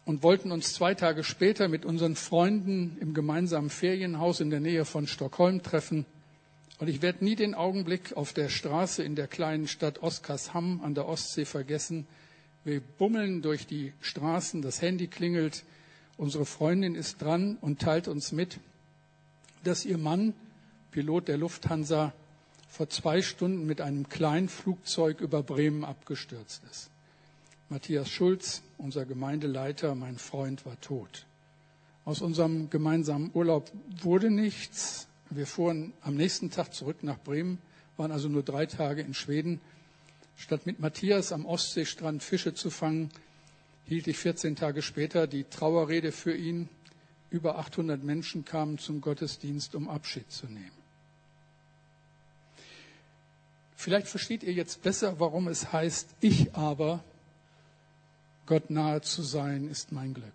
[0.05, 4.85] und wollten uns zwei Tage später mit unseren Freunden im gemeinsamen Ferienhaus in der Nähe
[4.85, 6.05] von Stockholm treffen.
[6.79, 10.93] Und ich werde nie den Augenblick auf der Straße in der kleinen Stadt Oskarshamn an
[10.93, 12.05] der Ostsee vergessen.
[12.65, 15.63] Wir bummeln durch die Straßen, das Handy klingelt,
[16.17, 18.59] unsere Freundin ist dran und teilt uns mit,
[19.63, 20.33] dass ihr Mann,
[20.91, 22.13] Pilot der Lufthansa,
[22.67, 26.89] vor zwei Stunden mit einem kleinen Flugzeug über Bremen abgestürzt ist.
[27.69, 31.25] Matthias Schulz, unser Gemeindeleiter, mein Freund, war tot.
[32.03, 35.07] Aus unserem gemeinsamen Urlaub wurde nichts.
[35.29, 37.59] Wir fuhren am nächsten Tag zurück nach Bremen,
[37.97, 39.59] waren also nur drei Tage in Schweden.
[40.37, 43.09] Statt mit Matthias am Ostseestrand Fische zu fangen,
[43.85, 46.69] hielt ich 14 Tage später die Trauerrede für ihn
[47.29, 50.71] über 800 Menschen kamen zum Gottesdienst, um Abschied zu nehmen.
[53.75, 57.03] Vielleicht versteht ihr jetzt besser, warum es heißt, ich aber,
[58.45, 60.33] Gott nahe zu sein, ist mein Glück.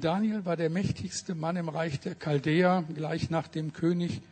[0.00, 4.22] Daniel war der mächtigste Mann im Reich der Chaldäer, gleich nach dem König.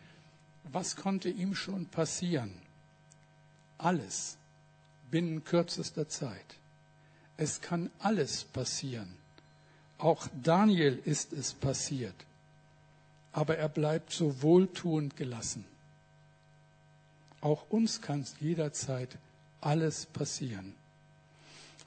[0.65, 2.53] Was konnte ihm schon passieren?
[3.79, 4.39] Alles
[5.11, 6.57] binnen kürzester Zeit.
[7.37, 9.15] Es kann alles passieren.
[9.99, 12.15] Auch Daniel ist es passiert.
[13.31, 15.65] Aber er bleibt so wohltuend gelassen.
[17.41, 19.17] Auch uns kann jederzeit
[19.61, 20.75] alles passieren.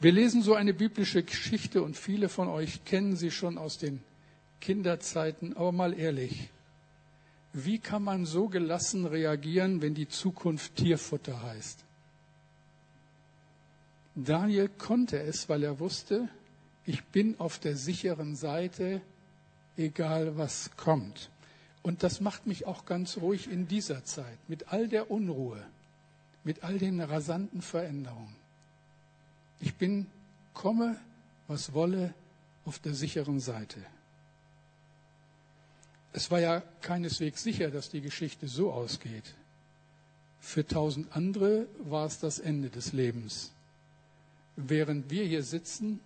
[0.05, 4.03] Wir lesen so eine biblische Geschichte und viele von euch kennen sie schon aus den
[4.61, 5.57] Kinderzeiten.
[5.57, 6.51] Aber mal ehrlich,
[7.53, 11.83] wie kann man so gelassen reagieren, wenn die Zukunft Tierfutter heißt?
[14.13, 16.29] Daniel konnte es, weil er wusste,
[16.85, 19.01] ich bin auf der sicheren Seite,
[19.75, 21.31] egal was kommt.
[21.81, 25.65] Und das macht mich auch ganz ruhig in dieser Zeit, mit all der Unruhe,
[26.43, 28.44] mit all den rasanten Veränderungen.
[29.59, 30.07] Ich bin,
[30.53, 30.97] komme,
[31.47, 32.13] was wolle,
[32.65, 33.79] auf der sicheren Seite.
[36.13, 39.35] Es war ja keineswegs sicher, dass die Geschichte so ausgeht.
[40.39, 43.51] Für tausend andere war es das Ende des Lebens.
[44.55, 45.99] Während wir hier sitzen,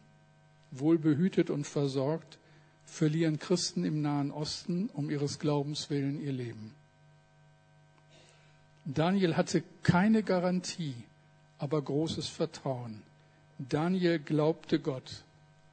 [0.72, 2.40] wohlbehütet und versorgt,
[2.86, 6.74] verlieren Christen im Nahen Osten um ihres Glaubens willen ihr Leben.
[8.86, 10.96] Daniel hatte keine Garantie,
[11.60, 13.04] aber großes Vertrauen.
[13.60, 15.24] Daniel glaubte Gott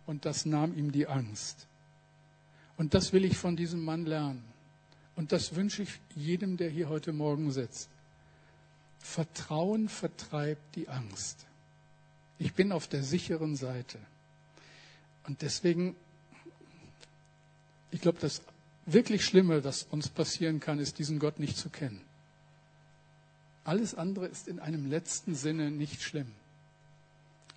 [0.06, 1.66] und das nahm ihm die Angst.
[2.76, 4.44] Und das will ich von diesem Mann lernen.
[5.14, 7.88] Und das wünsche ich jedem, der hier heute Morgen sitzt.
[8.98, 11.46] Vertrauen vertreibt die Angst.
[12.38, 13.98] Ich bin auf der sicheren Seite.
[15.26, 15.96] Und deswegen,
[17.90, 18.42] ich glaube, das
[18.84, 22.02] wirklich Schlimme, das uns passieren kann, ist, diesen Gott nicht zu kennen.
[23.64, 26.32] Alles andere ist in einem letzten Sinne nicht schlimm.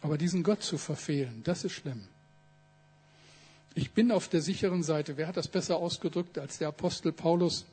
[0.01, 2.07] Aber diesen Gott zu verfehlen, das ist schlimm.
[3.75, 5.17] Ich bin auf der sicheren Seite.
[5.17, 7.65] Wer hat das besser ausgedrückt als der Apostel Paulus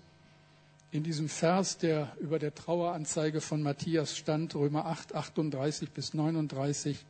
[0.92, 7.04] in diesem Vers, der über der Traueranzeige von Matthias stand, Römer 8, 38 bis 39?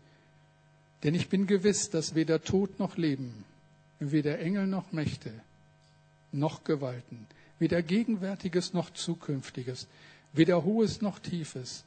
[1.02, 3.44] Denn ich bin gewiss, dass weder Tod noch Leben,
[3.98, 5.32] weder Engel noch Mächte,
[6.32, 7.26] noch Gewalten,
[7.58, 9.88] weder Gegenwärtiges noch Zukünftiges,
[10.32, 11.84] weder Hohes noch Tiefes,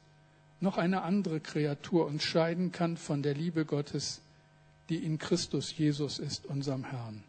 [0.60, 4.20] noch eine andere Kreatur uns scheiden kann von der Liebe Gottes,
[4.88, 7.22] die in Christus Jesus ist, unserem Herrn.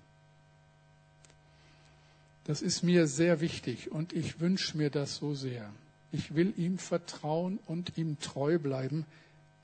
[2.46, 5.72] Das ist mir sehr wichtig und ich wünsche mir das so sehr.
[6.12, 9.06] Ich will ihm vertrauen und ihm treu bleiben,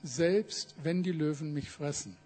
[0.02, 2.16] selbst wenn die Löwen mich fressen.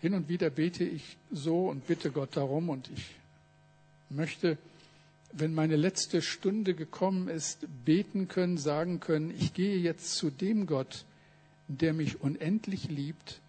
[0.00, 3.04] Hin und wieder bete ich so und bitte Gott darum und ich
[4.08, 4.56] möchte
[5.38, 10.66] wenn meine letzte Stunde gekommen ist, beten können, sagen können, ich gehe jetzt zu dem
[10.66, 11.04] Gott,
[11.68, 13.40] der mich unendlich liebt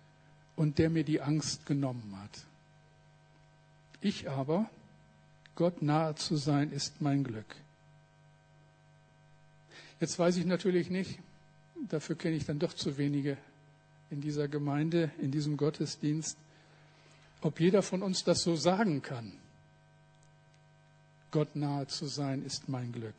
[0.56, 2.46] und der mir die Angst genommen hat.
[4.02, 4.70] Ich aber,
[5.56, 7.56] Gott nahe zu sein, ist mein Glück.
[10.00, 11.20] Jetzt weiß ich natürlich nicht,
[11.90, 13.38] dafür kenne ich dann doch zu wenige
[14.10, 16.38] in dieser Gemeinde, in diesem Gottesdienst,
[17.42, 19.32] ob jeder von uns das so sagen kann.
[21.32, 23.16] Gott nahe zu sein ist mein Glück.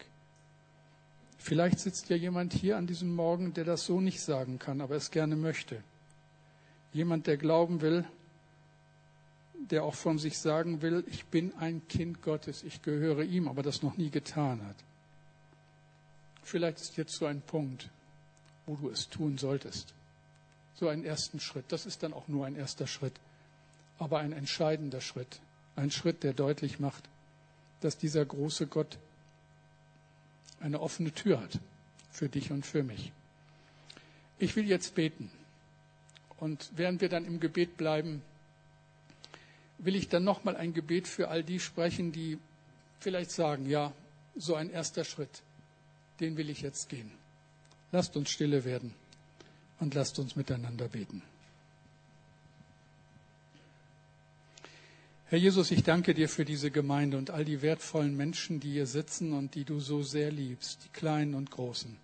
[1.39, 4.97] Vielleicht sitzt ja jemand hier an diesem Morgen, der das so nicht sagen kann, aber
[4.97, 5.83] es gerne möchte.
[6.93, 8.05] Jemand, der glauben will,
[9.71, 13.63] der auch von sich sagen will, ich bin ein Kind Gottes, ich gehöre ihm, aber
[13.63, 14.77] das noch nie getan hat.
[16.43, 17.91] Vielleicht ist jetzt so ein Punkt,
[18.67, 19.95] wo du es tun solltest.
[20.75, 21.67] So einen ersten Schritt.
[21.69, 23.15] Das ist dann auch nur ein erster Schritt,
[23.99, 25.41] aber ein entscheidender Schritt.
[25.77, 27.05] Ein Schritt, der deutlich macht,
[27.81, 28.99] dass dieser große Gott
[30.61, 31.59] eine offene Tür hat
[32.11, 33.12] für dich und für mich.
[34.39, 35.31] Ich will jetzt beten.
[36.39, 38.22] Und während wir dann im Gebet bleiben,
[39.79, 42.39] will ich dann nochmal ein Gebet für all die sprechen, die
[43.01, 43.93] vielleicht sagen, ja,
[44.37, 45.43] so ein erster Schritt
[46.20, 47.11] den will ich jetzt gehen.
[47.93, 48.95] Lasst uns stille werden
[49.81, 51.22] und lasst uns miteinander beten.
[55.31, 58.87] Herr Jesus, ich danke dir für diese Gemeinde und all die wertvollen Menschen, die hier
[58.87, 61.99] sitzen und die du so sehr liebst, die Kleinen und Großen,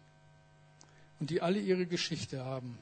[1.20, 2.76] und die alle ihre Geschichte haben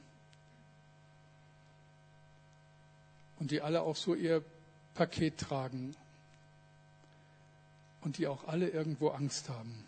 [3.39, 4.43] und die alle auch so ihr
[4.95, 5.95] Paket tragen
[8.01, 9.85] und die auch alle irgendwo Angst haben.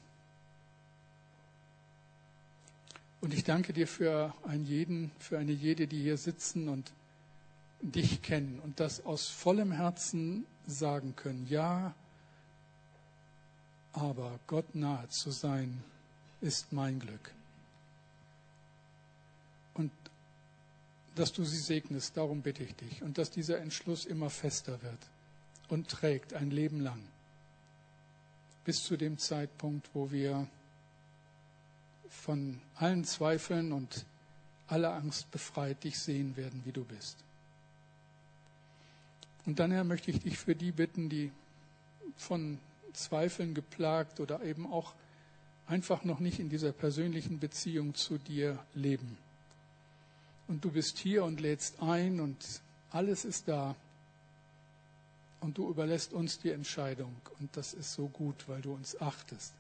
[3.20, 6.94] Und ich danke dir für einen jeden, für eine jede, die hier sitzen und
[7.82, 11.46] dich kennen und das aus vollem Herzen sagen können.
[11.48, 11.94] Ja,
[13.94, 15.84] aber Gott nahe zu sein
[16.42, 17.34] ist mein Glück.
[19.74, 19.92] Und
[21.16, 23.02] dass du sie segnest, darum bitte ich dich.
[23.02, 25.00] Und dass dieser Entschluss immer fester wird
[25.70, 27.02] und trägt ein Leben lang.
[28.66, 30.48] Bis zu dem Zeitpunkt, wo wir
[32.10, 34.06] von allen Zweifeln und
[34.68, 37.25] aller Angst befreit dich sehen werden, wie du bist.
[39.46, 41.32] Und dann, Herr, möchte ich dich für die bitten, die
[42.18, 42.60] von
[42.94, 44.94] Zweifeln geplagt oder eben auch
[45.68, 49.18] einfach noch nicht in dieser persönlichen Beziehung zu dir leben.
[50.48, 53.76] Und du bist hier und lädst ein und alles ist da.
[55.42, 57.16] Und du überlässt uns die Entscheidung.
[57.40, 59.54] Und das ist so gut, weil du uns achtest.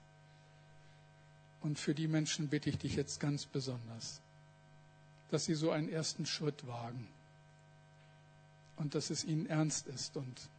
[1.62, 4.22] Und für die Menschen bitte ich dich jetzt ganz besonders,
[5.30, 7.08] dass sie so einen ersten Schritt wagen
[8.78, 10.50] und dass es ihnen ernst ist und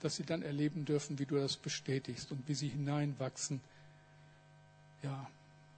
[0.00, 3.60] dass sie dann erleben dürfen, wie du das bestätigst und wie sie hineinwachsen,
[5.02, 5.30] ja,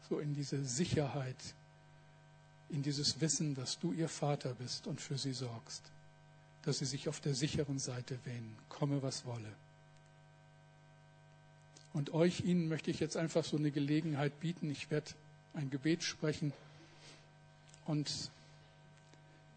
[0.08, 1.36] so in diese Sicherheit,
[2.70, 5.82] in dieses Wissen, dass du ihr Vater bist und für sie sorgst,
[6.62, 9.52] dass sie sich auf der sicheren Seite wähnen, komme was wolle.
[11.94, 14.68] Und euch, Ihnen möchte ich jetzt einfach so eine Gelegenheit bieten.
[14.68, 15.12] Ich werde
[15.54, 16.52] ein Gebet sprechen.
[17.86, 18.30] Und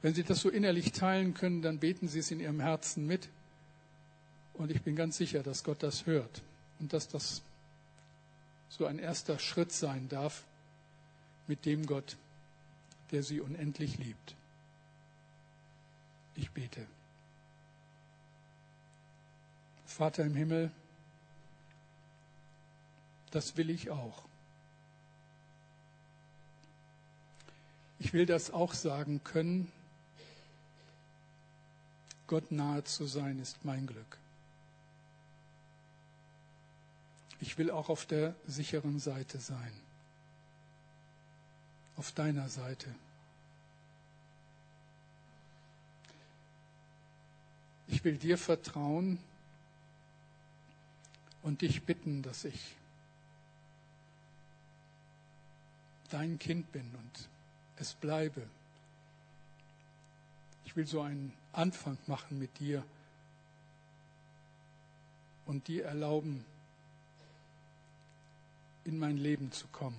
[0.02, 3.30] wenn Sie das so innerlich teilen können, dann beten Sie es in Ihrem Herzen mit.
[4.54, 6.42] Und ich bin ganz sicher, dass Gott das hört
[6.80, 7.42] und dass das
[8.70, 10.44] so ein erster Schritt sein darf
[11.48, 12.18] mit dem Gott,
[13.12, 14.36] der Sie unendlich liebt.
[16.36, 16.86] Ich bete.
[19.86, 20.72] Vater im Himmel,
[23.32, 24.24] das will ich auch.
[28.00, 29.72] Ich will das auch sagen können.
[32.28, 34.18] Gott nahe zu sein ist mein Glück.
[37.40, 39.72] Ich will auch auf der sicheren Seite sein.
[41.96, 42.94] Auf deiner Seite.
[47.88, 49.20] Ich will dir vertrauen
[51.42, 52.76] und dich bitten, dass ich
[56.10, 57.30] dein Kind bin und
[57.78, 58.48] es bleibe.
[60.78, 62.86] Ich will so einen Anfang machen mit dir
[65.48, 66.46] und dir erlauben,
[68.86, 69.98] in mein Leben zu kommen.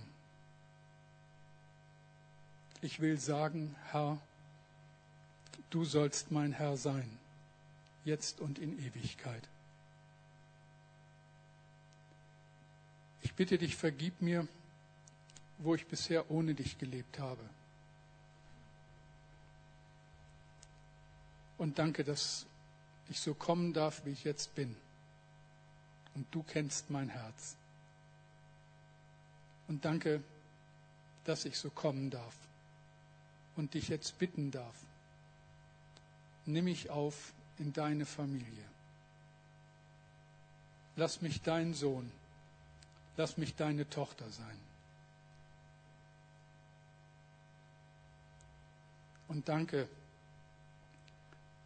[2.80, 4.20] Ich will sagen, Herr,
[5.70, 7.10] du sollst mein Herr sein,
[8.04, 9.48] jetzt und in Ewigkeit.
[13.22, 14.46] Ich bitte dich, vergib mir,
[15.58, 17.42] wo ich bisher ohne dich gelebt habe.
[21.58, 22.46] Und danke, dass
[23.08, 24.76] ich so kommen darf, wie ich jetzt bin.
[26.14, 27.56] Und du kennst mein Herz.
[29.66, 30.22] Und danke,
[31.24, 32.34] dass ich so kommen darf
[33.56, 34.76] und dich jetzt bitten darf.
[36.46, 38.64] Nimm mich auf in deine Familie.
[40.96, 42.10] Lass mich dein Sohn,
[43.16, 44.58] lass mich deine Tochter sein.
[49.28, 49.88] Und danke,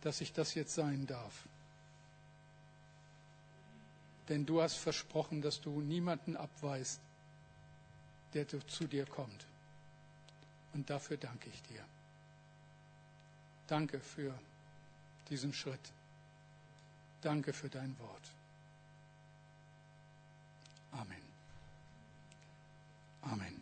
[0.02, 1.46] dass ich das jetzt sein darf.
[4.28, 7.00] Denn du hast versprochen, dass du niemanden abweist,
[8.34, 9.46] der zu dir kommt.
[10.74, 11.84] Und dafür danke ich dir.
[13.66, 14.38] Danke für
[15.28, 15.92] diesen Schritt.
[17.20, 18.30] Danke für dein Wort.
[20.92, 21.22] Amen.
[23.22, 23.61] Amen.